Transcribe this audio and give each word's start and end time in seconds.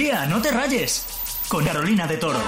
No 0.00 0.40
te 0.40 0.50
rayes. 0.50 1.04
Con 1.46 1.62
Carolina 1.62 2.06
de 2.06 2.16
Toro. 2.16 2.40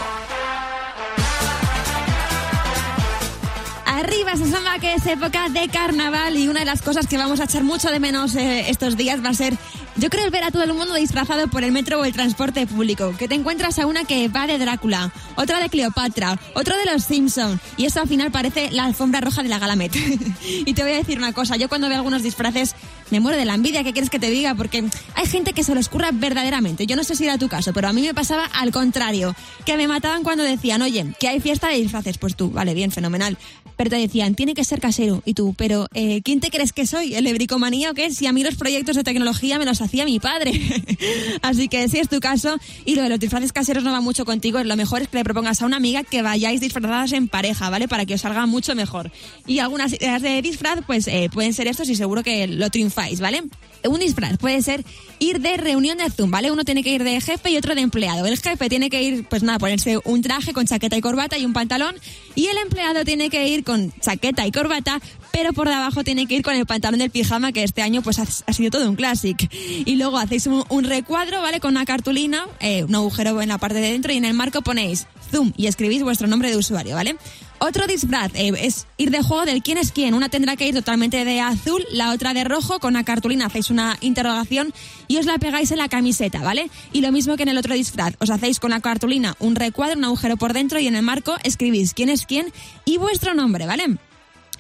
Arriba 3.84 4.36
se 4.36 4.50
samba 4.50 4.78
que 4.78 4.94
es 4.94 5.04
época 5.04 5.50
de 5.50 5.68
carnaval 5.68 6.38
y 6.38 6.48
una 6.48 6.60
de 6.60 6.66
las 6.66 6.80
cosas 6.80 7.06
que 7.06 7.18
vamos 7.18 7.40
a 7.40 7.44
echar 7.44 7.62
mucho 7.62 7.90
de 7.90 8.00
menos 8.00 8.34
eh, 8.36 8.70
estos 8.70 8.96
días 8.96 9.22
va 9.22 9.28
a 9.28 9.34
ser, 9.34 9.58
yo 9.96 10.08
creo, 10.08 10.30
ver 10.30 10.44
a 10.44 10.50
todo 10.50 10.62
el 10.62 10.72
mundo 10.72 10.94
disfrazado 10.94 11.46
por 11.48 11.62
el 11.62 11.72
metro 11.72 12.00
o 12.00 12.04
el 12.06 12.14
transporte 12.14 12.66
público. 12.66 13.14
Que 13.18 13.28
te 13.28 13.34
encuentras 13.34 13.78
a 13.78 13.84
una 13.86 14.04
que 14.04 14.28
va 14.28 14.46
de 14.46 14.56
Drácula, 14.56 15.12
otra 15.36 15.60
de 15.60 15.68
Cleopatra, 15.68 16.38
otro 16.54 16.74
de 16.78 16.86
los 16.90 17.04
Simpson 17.04 17.60
y 17.76 17.84
eso 17.84 18.00
al 18.00 18.08
final 18.08 18.32
parece 18.32 18.70
la 18.70 18.86
alfombra 18.86 19.20
roja 19.20 19.42
de 19.42 19.50
la 19.50 19.58
Galamet. 19.58 19.94
y 20.42 20.72
te 20.72 20.82
voy 20.82 20.92
a 20.92 20.96
decir 20.96 21.18
una 21.18 21.34
cosa, 21.34 21.56
yo 21.56 21.68
cuando 21.68 21.90
veo 21.90 21.98
algunos 21.98 22.22
disfraces 22.22 22.74
me 23.12 23.20
muero 23.20 23.36
de 23.36 23.44
la 23.44 23.54
envidia, 23.54 23.84
¿qué 23.84 23.92
quieres 23.92 24.08
que 24.08 24.18
te 24.18 24.30
diga? 24.30 24.54
Porque 24.54 24.82
hay 25.14 25.26
gente 25.26 25.52
que 25.52 25.62
se 25.62 25.74
lo 25.74 25.80
escurra 25.80 26.10
verdaderamente. 26.12 26.86
Yo 26.86 26.96
no 26.96 27.04
sé 27.04 27.14
si 27.14 27.24
era 27.24 27.36
tu 27.36 27.46
caso, 27.46 27.74
pero 27.74 27.88
a 27.88 27.92
mí 27.92 28.00
me 28.00 28.14
pasaba 28.14 28.46
al 28.46 28.72
contrario, 28.72 29.36
que 29.66 29.76
me 29.76 29.86
mataban 29.86 30.22
cuando 30.22 30.42
decían, 30.44 30.80
oye, 30.80 31.12
que 31.20 31.28
hay 31.28 31.38
fiesta 31.38 31.68
de 31.68 31.76
disfraces. 31.76 32.16
Pues 32.16 32.36
tú, 32.36 32.50
vale, 32.50 32.72
bien, 32.72 32.90
fenomenal. 32.90 33.36
Pero 33.76 33.90
te 33.90 33.96
decían, 33.96 34.34
tiene 34.34 34.54
que 34.54 34.64
ser 34.64 34.80
casero. 34.80 35.22
Y 35.26 35.34
tú, 35.34 35.54
pero 35.58 35.88
eh, 35.92 36.22
¿quién 36.22 36.40
te 36.40 36.50
crees 36.50 36.72
que 36.72 36.86
soy? 36.86 37.14
¿El 37.14 37.26
ebricomanía 37.26 37.90
o 37.90 37.94
qué? 37.94 38.10
Si 38.12 38.26
a 38.26 38.32
mí 38.32 38.42
los 38.42 38.54
proyectos 38.54 38.96
de 38.96 39.04
tecnología 39.04 39.58
me 39.58 39.66
los 39.66 39.82
hacía 39.82 40.06
mi 40.06 40.18
padre. 40.18 40.52
Así 41.42 41.68
que 41.68 41.88
si 41.88 41.98
es 41.98 42.08
tu 42.08 42.18
caso 42.20 42.56
y 42.86 42.94
lo 42.94 43.02
de 43.02 43.10
los 43.10 43.20
disfraces 43.20 43.52
caseros 43.52 43.84
no 43.84 43.92
va 43.92 44.00
mucho 44.00 44.24
contigo, 44.24 44.62
lo 44.64 44.76
mejor 44.76 45.02
es 45.02 45.08
que 45.08 45.18
le 45.18 45.24
propongas 45.24 45.60
a 45.60 45.66
una 45.66 45.76
amiga 45.76 46.02
que 46.02 46.22
vayáis 46.22 46.62
disfrazadas 46.62 47.12
en 47.12 47.28
pareja, 47.28 47.68
¿vale? 47.68 47.88
Para 47.88 48.06
que 48.06 48.14
os 48.14 48.22
salga 48.22 48.46
mucho 48.46 48.74
mejor. 48.74 49.10
Y 49.46 49.58
algunas 49.58 49.92
ideas 49.92 50.22
de 50.22 50.40
disfraz, 50.40 50.80
pues 50.86 51.08
eh, 51.08 51.28
pueden 51.30 51.52
ser 51.52 51.66
estos 51.66 51.90
y 51.90 51.96
seguro 51.96 52.22
que 52.22 52.46
lo 52.46 52.70
triunfáis. 52.70 53.01
¿Vale? 53.20 53.42
Un 53.84 53.98
disfraz 53.98 54.38
puede 54.38 54.62
ser 54.62 54.84
ir 55.18 55.40
de 55.40 55.56
reunión 55.56 55.98
de 55.98 56.08
Zoom, 56.10 56.30
¿vale? 56.30 56.50
Uno 56.50 56.64
tiene 56.64 56.82
que 56.82 56.90
ir 56.90 57.02
de 57.02 57.20
jefe 57.20 57.50
y 57.50 57.56
otro 57.56 57.74
de 57.74 57.80
empleado. 57.80 58.26
El 58.26 58.38
jefe 58.38 58.68
tiene 58.68 58.90
que 58.90 59.02
ir, 59.02 59.26
pues 59.28 59.42
nada, 59.42 59.58
ponerse 59.58 59.98
un 60.04 60.22
traje 60.22 60.52
con 60.52 60.66
chaqueta 60.66 60.96
y 60.96 61.00
corbata 61.00 61.36
y 61.36 61.44
un 61.44 61.52
pantalón. 61.52 61.96
Y 62.34 62.46
el 62.46 62.58
empleado 62.58 63.04
tiene 63.04 63.28
que 63.28 63.48
ir 63.48 63.64
con 63.64 63.92
chaqueta 64.00 64.46
y 64.46 64.52
corbata, 64.52 65.00
pero 65.32 65.52
por 65.52 65.68
debajo 65.68 66.04
tiene 66.04 66.26
que 66.26 66.34
ir 66.36 66.42
con 66.42 66.54
el 66.54 66.66
pantalón 66.66 67.00
del 67.00 67.10
pijama, 67.10 67.52
que 67.52 67.64
este 67.64 67.82
año 67.82 68.02
pues 68.02 68.18
ha, 68.18 68.52
sido 68.52 68.70
todo 68.70 68.88
un 68.88 68.96
clásico. 68.96 69.46
Y 69.52 69.96
luego 69.96 70.18
hacéis 70.18 70.46
un, 70.46 70.84
recuadro, 70.84 71.42
¿vale? 71.42 71.58
Con 71.58 71.72
una 71.72 71.84
cartulina, 71.84 72.46
eh, 72.60 72.84
un 72.84 72.94
agujero 72.94 73.40
en 73.42 73.48
la 73.48 73.58
parte 73.58 73.78
de 73.78 73.92
dentro 73.92 74.12
y 74.12 74.16
en 74.16 74.24
el 74.24 74.34
marco 74.34 74.62
ponéis 74.62 75.06
Zoom 75.32 75.52
y 75.56 75.66
escribís 75.66 76.02
vuestro 76.02 76.28
nombre 76.28 76.50
de 76.50 76.56
usuario, 76.56 76.94
¿vale? 76.94 77.16
Otro 77.58 77.86
disfraz 77.86 78.32
eh, 78.34 78.52
es 78.58 78.86
ir 78.96 79.10
de 79.10 79.22
juego 79.22 79.44
del 79.44 79.62
quién 79.62 79.78
es 79.78 79.92
quién. 79.92 80.14
Una 80.14 80.28
tendrá 80.28 80.56
que 80.56 80.66
ir 80.66 80.74
totalmente 80.74 81.24
de 81.24 81.40
azul, 81.40 81.84
la 81.92 82.10
otra 82.12 82.34
de 82.34 82.44
rojo. 82.44 82.80
Con 82.80 82.94
una 82.94 83.04
cartulina 83.04 83.46
hacéis 83.46 83.70
una 83.70 83.96
interrogación 84.00 84.72
y 85.08 85.18
os 85.18 85.26
la 85.26 85.38
pegáis 85.38 85.70
en 85.70 85.78
la 85.78 85.88
camiseta, 85.88 86.42
¿vale? 86.42 86.70
Y 86.92 87.00
lo 87.00 87.12
mismo 87.12 87.36
que 87.36 87.44
en 87.44 87.50
el 87.50 87.58
otro 87.58 87.74
disfraz. 87.74 88.14
Os 88.18 88.30
hacéis 88.30 88.60
con 88.60 88.70
la 88.70 88.80
cartulina 88.80 89.36
un 89.38 89.54
recuadro, 89.54 89.96
un 89.96 90.04
agujero 90.04 90.36
por 90.36 90.52
dentro 90.52 90.80
y 90.80 90.86
en 90.88 90.96
el 90.96 91.02
marco 91.02 91.36
escribís 91.44 91.94
quién 91.94 92.08
es 92.08 92.26
quién 92.26 92.52
y 92.84 92.98
vuestro 92.98 93.34
nombre, 93.34 93.66
¿vale? 93.66 93.96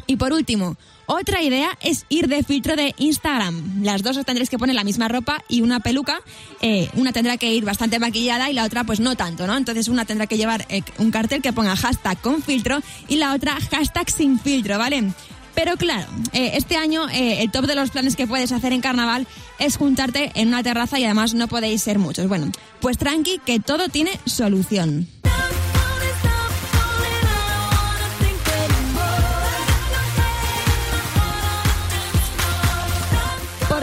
Y 0.06 0.16
por 0.16 0.32
último, 0.32 0.76
otra 1.06 1.42
idea 1.42 1.76
es 1.80 2.06
ir 2.08 2.28
de 2.28 2.42
filtro 2.42 2.76
de 2.76 2.94
Instagram. 2.98 3.82
Las 3.82 4.02
dos 4.02 4.16
os 4.16 4.24
tendréis 4.24 4.50
que 4.50 4.58
poner 4.58 4.74
la 4.74 4.84
misma 4.84 5.08
ropa 5.08 5.42
y 5.48 5.60
una 5.60 5.80
peluca. 5.80 6.20
Eh, 6.60 6.88
una 6.94 7.12
tendrá 7.12 7.36
que 7.36 7.52
ir 7.52 7.64
bastante 7.64 7.98
maquillada 7.98 8.50
y 8.50 8.54
la 8.54 8.64
otra 8.64 8.84
pues 8.84 9.00
no 9.00 9.16
tanto, 9.16 9.46
¿no? 9.46 9.56
Entonces 9.56 9.88
una 9.88 10.04
tendrá 10.04 10.26
que 10.26 10.36
llevar 10.36 10.66
eh, 10.68 10.82
un 10.98 11.10
cartel 11.10 11.42
que 11.42 11.52
ponga 11.52 11.76
hashtag 11.76 12.20
con 12.20 12.42
filtro 12.42 12.80
y 13.08 13.16
la 13.16 13.34
otra 13.34 13.56
hashtag 13.70 14.10
sin 14.10 14.38
filtro, 14.38 14.78
¿vale? 14.78 15.12
Pero 15.54 15.76
claro, 15.76 16.06
eh, 16.32 16.52
este 16.54 16.76
año 16.76 17.06
el 17.10 17.50
top 17.50 17.66
de 17.66 17.74
los 17.74 17.90
planes 17.90 18.16
que 18.16 18.26
puedes 18.26 18.52
hacer 18.52 18.72
en 18.72 18.80
carnaval 18.80 19.26
es 19.58 19.76
juntarte 19.76 20.32
en 20.34 20.48
una 20.48 20.62
terraza 20.62 20.98
y 20.98 21.04
además 21.04 21.34
no 21.34 21.46
podéis 21.46 21.82
ser 21.82 21.98
muchos. 21.98 22.26
Bueno, 22.26 22.50
pues 22.80 22.96
tranqui 22.96 23.38
que 23.44 23.60
todo 23.60 23.88
tiene 23.88 24.18
solución. 24.24 25.08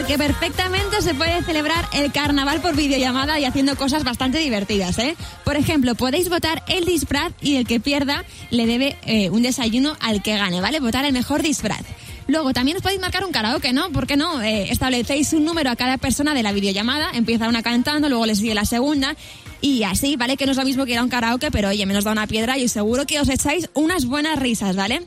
Que 0.10 0.18
perfectamente 0.18 1.04
se 1.04 1.14
puede 1.14 1.44
celebrar 1.44 1.88
el 1.94 2.12
carnaval 2.12 2.62
por 2.62 2.76
videollamada 2.76 3.40
y 3.40 3.46
haciendo 3.46 3.76
cosas 3.76 4.04
bastante 4.04 4.40
divertidas, 4.40 4.98
¿eh? 4.98 5.16
Por 5.46 5.56
ejemplo, 5.56 5.94
podéis 5.94 6.30
votar 6.30 6.64
el 6.68 6.84
disfraz 6.84 7.32
y 7.42 7.58
el 7.58 7.68
que 7.68 7.80
pierda 7.80 8.26
le 8.50 8.66
debe 8.66 8.98
eh, 9.06 9.30
un 9.30 9.44
desayuno 9.44 9.96
al 10.00 10.24
que 10.24 10.36
gane, 10.36 10.62
¿vale? 10.62 10.80
Votar 10.80 11.06
el 11.06 11.14
mejor 11.14 11.44
disfraz. 11.44 11.82
Luego, 12.26 12.54
también 12.54 12.78
os 12.78 12.82
podéis 12.82 13.00
marcar 13.00 13.24
un 13.24 13.32
karaoke, 13.32 13.72
¿no? 13.72 13.92
¿Por 13.92 14.08
qué 14.08 14.18
no? 14.18 14.42
Eh, 14.42 14.72
establecéis 14.72 15.32
un 15.34 15.46
número 15.46 15.70
a 15.70 15.76
cada 15.76 16.00
persona 16.00 16.34
de 16.34 16.42
la 16.42 16.54
videollamada, 16.54 17.12
empieza 17.14 17.48
una 17.48 17.62
cantando, 17.62 18.10
luego 18.10 18.26
le 18.26 18.34
sigue 18.34 18.56
la 18.56 18.66
segunda 18.66 19.16
y 19.62 19.84
así, 19.84 20.16
¿vale? 20.16 20.38
Que 20.38 20.48
no 20.48 20.54
es 20.54 20.58
lo 20.58 20.66
mismo 20.66 20.88
que 20.88 20.94
ir 20.94 20.98
a 20.98 21.04
un 21.04 21.10
karaoke, 21.10 21.52
pero 21.52 21.70
oye, 21.70 21.86
menos 21.86 22.04
da 22.04 22.12
una 22.14 22.26
piedra 22.26 22.58
y 22.58 22.68
seguro 22.68 23.06
que 23.06 23.20
os 23.20 23.30
echáis 23.30 23.70
unas 23.76 24.06
buenas 24.06 24.40
risas, 24.40 24.76
¿vale? 24.76 25.04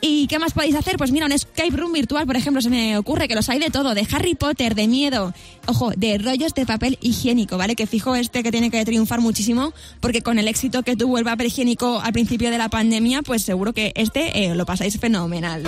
¿Y 0.00 0.26
qué 0.26 0.38
más 0.38 0.52
podéis 0.52 0.74
hacer? 0.74 0.96
Pues 0.96 1.10
mira, 1.10 1.26
un 1.26 1.32
escape 1.32 1.70
room 1.70 1.92
virtual, 1.92 2.26
por 2.26 2.36
ejemplo, 2.36 2.60
se 2.60 2.70
me 2.70 2.98
ocurre 2.98 3.28
que 3.28 3.34
los 3.34 3.48
hay 3.48 3.58
de 3.58 3.70
todo, 3.70 3.94
de 3.94 4.06
Harry 4.12 4.34
Potter, 4.34 4.74
de 4.74 4.88
miedo, 4.88 5.32
ojo, 5.66 5.90
de 5.96 6.18
rollos 6.18 6.54
de 6.54 6.66
papel 6.66 6.98
higiénico, 7.00 7.56
¿vale? 7.56 7.76
Que 7.76 7.86
fijo 7.86 8.14
este 8.14 8.42
que 8.42 8.50
tiene 8.50 8.70
que 8.70 8.84
triunfar 8.84 9.20
muchísimo, 9.20 9.72
porque 10.00 10.22
con 10.22 10.38
el 10.38 10.48
éxito 10.48 10.82
que 10.82 10.96
tuvo 10.96 11.18
el 11.18 11.24
papel 11.24 11.46
higiénico 11.46 12.00
al 12.00 12.12
principio 12.12 12.50
de 12.50 12.58
la 12.58 12.68
pandemia, 12.68 13.22
pues 13.22 13.42
seguro 13.42 13.72
que 13.72 13.92
este 13.94 14.44
eh, 14.44 14.54
lo 14.54 14.66
pasáis 14.66 14.98
fenomenal. 14.98 15.62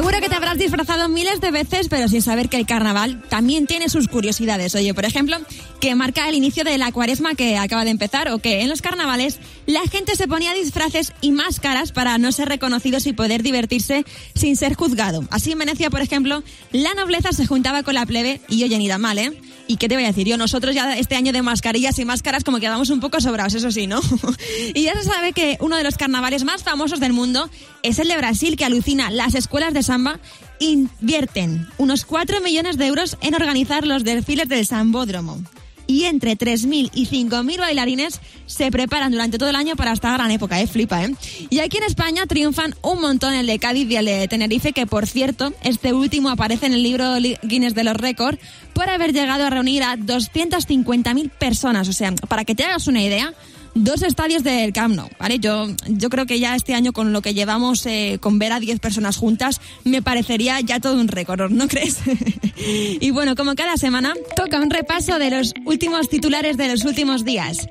Seguro 0.00 0.18
que 0.18 0.30
te 0.30 0.34
habrás 0.34 0.56
disfrazado 0.56 1.10
miles 1.10 1.42
de 1.42 1.50
veces, 1.50 1.88
pero 1.90 2.08
sin 2.08 2.22
saber 2.22 2.48
que 2.48 2.56
el 2.56 2.64
carnaval 2.64 3.22
también 3.28 3.66
tiene 3.66 3.90
sus 3.90 4.08
curiosidades. 4.08 4.74
Oye, 4.74 4.94
por 4.94 5.04
ejemplo, 5.04 5.36
que 5.78 5.94
marca 5.94 6.26
el 6.26 6.34
inicio 6.34 6.64
de 6.64 6.78
la 6.78 6.90
cuaresma 6.90 7.34
que 7.34 7.58
acaba 7.58 7.84
de 7.84 7.90
empezar, 7.90 8.30
o 8.30 8.38
que 8.38 8.62
en 8.62 8.70
los 8.70 8.80
carnavales 8.80 9.40
la 9.66 9.82
gente 9.82 10.16
se 10.16 10.26
ponía 10.26 10.54
disfraces 10.54 11.12
y 11.20 11.32
máscaras 11.32 11.92
para 11.92 12.16
no 12.16 12.32
ser 12.32 12.48
reconocidos 12.48 13.06
y 13.06 13.12
poder 13.12 13.42
divertirse 13.42 14.06
sin 14.34 14.56
ser 14.56 14.72
juzgado. 14.72 15.22
Así 15.30 15.52
en 15.52 15.58
Venecia, 15.58 15.90
por 15.90 16.00
ejemplo, 16.00 16.42
la 16.72 16.94
nobleza 16.94 17.32
se 17.32 17.46
juntaba 17.46 17.82
con 17.82 17.92
la 17.92 18.06
plebe 18.06 18.40
y 18.48 18.64
oye, 18.64 18.78
ni 18.78 18.88
da 18.88 18.96
mal, 18.96 19.18
¿eh? 19.18 19.38
¿Y 19.66 19.76
qué 19.76 19.88
te 19.88 19.94
voy 19.94 20.02
a 20.02 20.08
decir 20.08 20.26
yo? 20.26 20.36
Nosotros 20.36 20.74
ya 20.74 20.98
este 20.98 21.14
año 21.14 21.32
de 21.32 21.42
mascarillas 21.42 21.96
y 22.00 22.04
máscaras 22.04 22.42
como 22.42 22.58
quedamos 22.58 22.90
un 22.90 22.98
poco 22.98 23.20
sobrados, 23.20 23.54
eso 23.54 23.70
sí, 23.70 23.86
¿no? 23.86 24.00
y 24.74 24.82
ya 24.82 24.94
se 24.94 25.04
sabe 25.04 25.32
que 25.32 25.58
uno 25.60 25.76
de 25.76 25.84
los 25.84 25.96
carnavales 25.96 26.42
más 26.42 26.64
famosos 26.64 26.98
del 26.98 27.12
mundo 27.12 27.48
es 27.84 28.00
el 28.00 28.08
de 28.08 28.16
Brasil, 28.16 28.56
que 28.56 28.64
alucina. 28.64 29.12
Las 29.12 29.36
escuelas 29.36 29.72
de 29.72 29.84
samba 29.90 30.20
invierten 30.60 31.66
unos 31.76 32.04
4 32.04 32.40
millones 32.40 32.76
de 32.76 32.86
euros 32.86 33.16
en 33.22 33.34
organizar 33.34 33.84
los 33.84 34.04
desfiles 34.04 34.48
del 34.48 34.64
Sambódromo 34.64 35.42
y 35.88 36.04
entre 36.04 36.38
3.000 36.38 36.90
y 36.94 37.06
5.000 37.06 37.58
bailarines 37.58 38.20
se 38.46 38.70
preparan 38.70 39.10
durante 39.10 39.36
todo 39.36 39.48
el 39.50 39.56
año 39.56 39.74
para 39.74 39.92
esta 39.92 40.12
gran 40.12 40.30
época, 40.30 40.60
¿eh? 40.60 40.68
Flipa, 40.68 41.04
¿eh? 41.04 41.16
Y 41.50 41.58
aquí 41.58 41.78
en 41.78 41.82
España 41.82 42.24
triunfan 42.26 42.76
un 42.82 43.00
montón 43.00 43.34
el 43.34 43.48
de 43.48 43.58
Cádiz 43.58 43.90
y 43.90 43.96
el 43.96 44.04
de 44.04 44.28
Tenerife, 44.28 44.72
que 44.72 44.86
por 44.86 45.08
cierto, 45.08 45.52
este 45.64 45.92
último 45.92 46.30
aparece 46.30 46.66
en 46.66 46.74
el 46.74 46.84
libro 46.84 47.16
Guinness 47.42 47.74
de 47.74 47.82
los 47.82 47.96
Récords 47.96 48.38
por 48.72 48.88
haber 48.88 49.12
llegado 49.12 49.44
a 49.44 49.50
reunir 49.50 49.82
a 49.82 49.96
250.000 49.96 51.30
personas. 51.30 51.88
O 51.88 51.92
sea, 51.92 52.14
para 52.28 52.44
que 52.44 52.54
te 52.54 52.62
hagas 52.62 52.86
una 52.86 53.02
idea, 53.02 53.34
dos 53.74 54.02
estadios 54.02 54.42
del 54.42 54.72
Camp 54.72 54.94
Nou, 54.94 55.08
¿vale? 55.18 55.38
Yo, 55.38 55.66
yo 55.88 56.10
creo 56.10 56.26
que 56.26 56.40
ya 56.40 56.54
este 56.54 56.74
año 56.74 56.92
con 56.92 57.12
lo 57.12 57.22
que 57.22 57.34
llevamos 57.34 57.86
eh, 57.86 58.18
con 58.20 58.38
ver 58.38 58.52
a 58.52 58.60
10 58.60 58.80
personas 58.80 59.16
juntas 59.16 59.60
me 59.84 60.02
parecería 60.02 60.60
ya 60.60 60.80
todo 60.80 61.00
un 61.00 61.08
récord, 61.08 61.50
¿no 61.50 61.68
crees? 61.68 61.98
y 63.00 63.10
bueno, 63.10 63.34
como 63.34 63.54
cada 63.54 63.76
semana, 63.76 64.14
toca 64.36 64.60
un 64.60 64.70
repaso 64.70 65.18
de 65.18 65.30
los 65.30 65.54
últimos 65.64 66.08
titulares 66.08 66.56
de 66.56 66.68
los 66.68 66.84
últimos 66.84 67.24
días. 67.24 67.68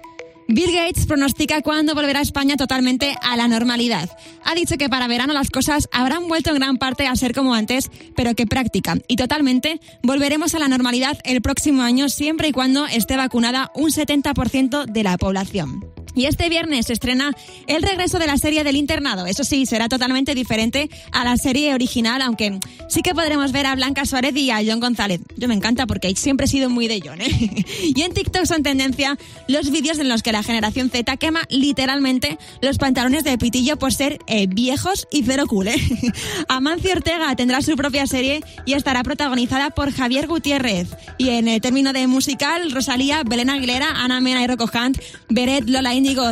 Bill 0.52 0.74
Gates 0.74 1.06
pronostica 1.06 1.62
cuándo 1.62 1.94
volverá 1.94 2.22
España 2.22 2.58
totalmente 2.58 3.16
a 3.22 3.38
la 3.38 3.48
normalidad. 3.48 4.10
Ha 4.44 4.56
dicho 4.56 4.78
que 4.78 4.90
para 4.90 5.08
verano 5.08 5.32
las 5.32 5.52
cosas 5.52 5.88
habrán 5.92 6.28
vuelto 6.28 6.50
en 6.50 6.56
gran 6.56 6.78
parte 6.78 7.06
a 7.06 7.16
ser 7.16 7.36
como 7.36 7.54
antes, 7.54 7.92
pero 8.16 8.34
que 8.34 8.48
práctica 8.48 8.98
y 9.08 9.16
totalmente 9.16 9.80
volveremos 10.02 10.56
a 10.56 10.60
la 10.60 10.68
normalidad 10.68 11.20
el 11.24 11.44
próximo 11.44 11.84
año 11.84 12.10
siempre 12.10 12.48
y 12.48 12.52
cuando 12.52 12.88
esté 12.88 13.16
vacunada 13.16 13.72
un 13.76 13.92
70% 13.92 14.86
de 14.86 15.04
la 15.04 15.20
población. 15.20 15.86
Y 16.20 16.26
este 16.26 16.50
viernes 16.50 16.88
se 16.88 16.94
estrena 16.94 17.34
el 17.66 17.82
regreso 17.82 18.20
de 18.20 18.28
la 18.28 18.38
serie 18.38 18.66
del 18.66 18.76
internado. 18.76 19.26
Eso 19.26 19.46
sí, 19.46 19.66
será 19.66 19.88
totalmente 19.88 20.36
diferente 20.36 20.90
a 21.14 21.24
la 21.24 21.38
serie 21.38 21.74
original, 21.74 22.22
aunque 22.22 22.60
sí 22.90 23.02
que 23.02 23.16
podremos 23.16 23.54
ver 23.54 23.66
a 23.66 23.76
Blanca 23.76 24.06
Suárez 24.06 24.36
y 24.36 24.52
a 24.52 24.58
John 24.58 24.82
González. 24.82 25.22
Yo 25.38 25.48
me 25.48 25.54
encanta 25.54 25.88
porque 25.88 26.14
siempre 26.18 26.46
he 26.46 26.50
sido 26.50 26.70
muy 26.70 26.90
de 26.90 27.02
John, 27.02 27.22
¿eh? 27.22 27.66
Y 27.96 28.02
en 28.02 28.14
TikTok 28.14 28.44
son 28.46 28.64
tendencia 28.64 29.18
los 29.48 29.72
vídeos 29.72 29.98
en 30.00 30.10
los 30.10 30.22
que 30.22 30.34
la 30.34 30.44
generación 30.44 30.90
Z 30.90 31.16
quema 31.16 31.44
literalmente 31.50 32.38
los 32.62 32.78
pantalones 32.78 33.24
de 33.24 33.38
pitillo 33.38 33.78
por 33.78 33.94
ser 33.94 34.20
eh, 34.28 34.48
viejos 34.48 35.08
y 35.14 35.24
cero 35.24 35.46
cool, 35.48 35.70
¿eh? 35.70 35.82
Amancio 36.50 36.92
Ortega 36.92 37.34
tendrá 37.38 37.62
su 37.62 37.78
propia 37.78 38.08
serie 38.08 38.44
y 38.66 38.74
estará 38.74 39.04
protagonizada 39.04 39.70
por 39.70 39.94
Javier 39.94 40.28
Gutiérrez. 40.28 40.90
Y 41.18 41.30
en 41.30 41.48
el 41.48 41.62
término 41.62 41.94
de 41.94 42.08
musical, 42.08 42.72
Rosalía, 42.74 43.24
Belén 43.24 43.50
Aguilera, 43.50 43.92
Ana 44.04 44.20
Mena 44.20 44.44
y 44.44 44.48
Rocco 44.48 44.70
Hunt, 44.74 45.00
Beret, 45.30 45.70
Lola 45.70 45.94
India 45.94 46.09
Íñigo 46.10 46.28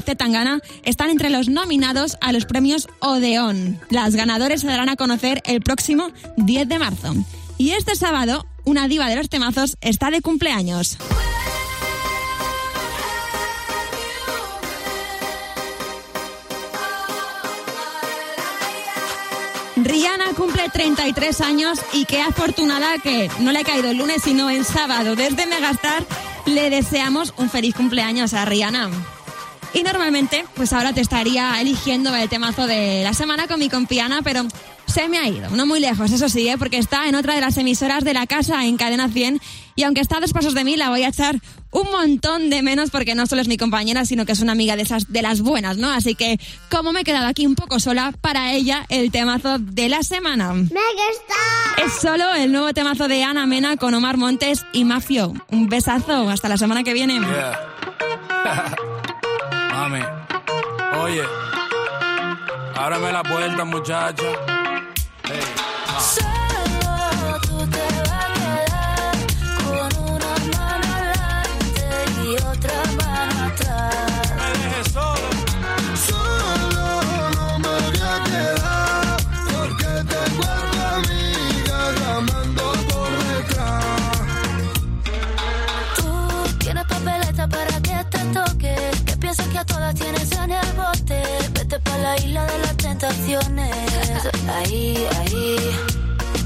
están 0.85 1.11
entre 1.11 1.29
los 1.29 1.49
nominados 1.49 2.17
a 2.19 2.31
los 2.31 2.45
premios 2.45 2.87
Odeón. 2.99 3.79
Las 3.91 4.15
ganadores 4.15 4.61
se 4.61 4.67
darán 4.67 4.89
a 4.89 4.95
conocer 4.95 5.43
el 5.45 5.61
próximo 5.61 6.09
10 6.37 6.67
de 6.67 6.79
marzo. 6.79 7.13
Y 7.59 7.69
este 7.73 7.95
sábado, 7.95 8.47
una 8.65 8.87
diva 8.87 9.07
de 9.07 9.17
los 9.17 9.29
temazos 9.29 9.77
está 9.81 10.09
de 10.09 10.21
cumpleaños. 10.21 10.97
Rihanna 19.75 20.33
cumple 20.35 20.69
33 20.73 21.41
años 21.41 21.77
y 21.93 22.05
qué 22.05 22.19
afortunada 22.21 22.97
que 22.97 23.29
no 23.41 23.51
le 23.51 23.59
ha 23.59 23.63
caído 23.63 23.91
el 23.91 23.97
lunes, 23.97 24.23
sino 24.23 24.49
el 24.49 24.65
sábado. 24.65 25.15
Desde 25.15 25.45
Megastar 25.45 26.03
le 26.47 26.71
deseamos 26.71 27.35
un 27.37 27.51
feliz 27.51 27.75
cumpleaños 27.75 28.33
a 28.33 28.43
Rihanna. 28.43 29.16
Y 29.77 29.83
normalmente, 29.83 30.43
pues 30.55 30.73
ahora 30.73 30.91
te 30.91 31.01
estaría 31.01 31.61
eligiendo 31.61 32.15
el 32.15 32.27
temazo 32.29 32.65
de 32.65 33.03
la 33.03 33.13
semana 33.13 33.47
con 33.47 33.59
mi 33.59 33.69
compiana, 33.69 34.23
pero 34.23 34.47
se 34.87 35.07
me 35.07 35.19
ha 35.19 35.27
ido, 35.27 35.51
no 35.51 35.67
muy 35.67 35.79
lejos, 35.79 36.11
eso 36.11 36.29
sí, 36.29 36.49
¿eh? 36.49 36.57
porque 36.57 36.79
está 36.79 37.07
en 37.07 37.13
otra 37.13 37.35
de 37.35 37.41
las 37.41 37.57
emisoras 37.57 38.03
de 38.03 38.15
la 38.15 38.25
casa 38.25 38.65
en 38.65 38.75
Cadena 38.75 39.07
100 39.07 39.39
y 39.75 39.83
aunque 39.83 40.01
está 40.01 40.17
a 40.17 40.19
dos 40.19 40.33
pasos 40.33 40.55
de 40.55 40.63
mí, 40.63 40.77
la 40.77 40.89
voy 40.89 41.03
a 41.03 41.09
echar 41.09 41.39
un 41.69 41.91
montón 41.91 42.49
de 42.49 42.63
menos 42.63 42.89
porque 42.89 43.13
no 43.13 43.27
solo 43.27 43.43
es 43.43 43.47
mi 43.47 43.57
compañera, 43.57 44.03
sino 44.05 44.25
que 44.25 44.31
es 44.31 44.39
una 44.39 44.53
amiga 44.53 44.75
de 44.75 44.81
esas 44.81 45.13
de 45.13 45.21
las 45.21 45.41
buenas, 45.41 45.77
¿no? 45.77 45.91
Así 45.91 46.15
que, 46.15 46.39
como 46.71 46.91
me 46.91 47.01
he 47.01 47.03
quedado 47.03 47.27
aquí 47.27 47.45
un 47.45 47.53
poco 47.53 47.79
sola, 47.79 48.15
para 48.19 48.53
ella 48.53 48.83
el 48.89 49.11
temazo 49.11 49.59
de 49.59 49.89
la 49.89 50.01
semana. 50.01 50.55
Es 51.85 51.93
solo 52.01 52.33
el 52.33 52.51
nuevo 52.51 52.73
temazo 52.73 53.07
de 53.07 53.23
Ana 53.23 53.45
Mena 53.45 53.77
con 53.77 53.93
Omar 53.93 54.17
Montes 54.17 54.65
y 54.73 54.85
Mafio. 54.85 55.33
Un 55.51 55.69
besazo, 55.69 56.31
hasta 56.31 56.49
la 56.49 56.57
semana 56.57 56.83
que 56.83 56.93
viene. 56.93 57.19
Mami, 57.19 57.37
oye, 61.07 61.23
ábrame 62.75 63.11
la 63.11 63.23
puerta, 63.23 63.63
muchacha. 63.63 64.23
Solo 65.99 66.36
Ahí. 94.95 95.57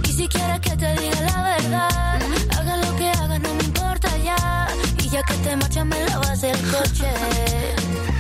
Y 0.08 0.14
si 0.14 0.28
quieres 0.28 0.60
que 0.62 0.76
te 0.76 0.90
diga 1.00 1.22
la 1.22 1.44
verdad, 1.44 2.22
haga 2.58 2.78
lo 2.78 2.96
que 2.96 3.10
hagas, 3.10 3.40
no 3.40 3.54
me 3.54 3.64
importa 3.64 4.10
ya. 4.18 4.68
Y 5.04 5.10
ya 5.10 5.22
que 5.24 5.34
te 5.36 5.56
marchas, 5.56 5.86
me 5.86 6.06
lavas 6.06 6.44
el 6.44 6.58
coche. 6.72 7.10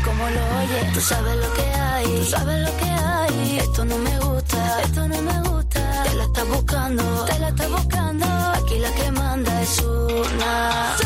Como 0.05 0.23
lo 0.29 0.41
oyes, 0.59 0.93
tú 0.93 1.01
sabes 1.01 1.35
lo 1.37 1.53
que 1.53 1.63
hay, 1.73 2.05
tú 2.05 2.25
sabes 2.25 2.59
lo 2.67 2.77
que 2.77 2.85
hay. 2.85 3.57
Esto 3.59 3.85
no 3.85 3.97
me 3.97 4.19
gusta, 4.19 4.81
esto 4.83 5.07
no 5.07 5.21
me 5.21 5.41
gusta. 5.49 6.03
Te 6.03 6.13
la 6.15 6.23
estás 6.23 6.47
buscando, 6.47 7.03
te 7.25 7.39
la 7.39 7.49
estás 7.49 7.69
buscando. 7.69 8.25
Aquí 8.25 8.79
la 8.79 8.91
que 8.93 9.11
manda 9.11 9.61
es 9.61 9.79
una. 9.81 11.00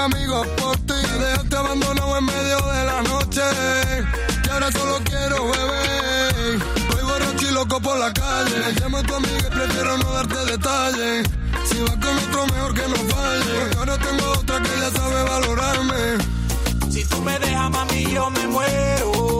Amigos 0.00 0.46
por 0.56 0.76
ti. 0.78 0.94
Me 0.94 1.24
dejaste 1.24 1.56
abandonado 1.56 2.16
en 2.18 2.24
medio 2.24 2.56
de 2.56 2.84
la 2.84 3.02
noche. 3.02 3.42
Y 4.44 4.48
ahora 4.48 4.72
solo 4.72 4.98
quiero 5.04 5.44
beber. 5.50 6.58
Voy 6.90 7.02
borracho 7.02 7.48
y 7.48 7.52
loco 7.52 7.80
por 7.80 7.98
la 7.98 8.12
calle. 8.12 8.74
Llama 8.80 8.98
a 9.00 9.02
tu 9.02 9.14
amiga 9.14 9.48
y 9.48 9.50
prefiero 9.50 9.98
no 9.98 10.12
darte 10.12 10.44
detalles. 10.52 11.28
Si 11.68 11.80
vas 11.82 11.96
con 11.96 12.16
otro, 12.18 12.46
mejor 12.46 12.74
que 12.74 12.88
no 12.88 12.96
falle. 13.14 13.60
Porque 13.60 13.78
ahora 13.78 13.98
tengo 13.98 14.30
otra 14.32 14.62
que 14.62 14.80
ya 14.80 14.90
sabe 14.90 15.22
valorarme. 15.22 16.02
Si 16.90 17.04
tú 17.04 17.20
me 17.20 17.38
dejas, 17.38 17.70
mami, 17.70 18.04
yo 18.12 18.30
me 18.30 18.46
muero. 18.46 19.39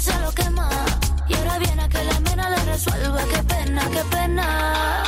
Se 0.00 0.18
lo 0.20 0.30
quema. 0.32 0.68
Y 1.28 1.34
ahora 1.34 1.58
viene 1.58 1.82
a 1.82 1.88
que 1.88 2.04
la 2.04 2.20
mena 2.20 2.50
le 2.50 2.64
resuelva, 2.64 3.20
qué 3.32 3.42
pena, 3.42 3.82
qué 3.90 4.04
pena. 4.10 5.02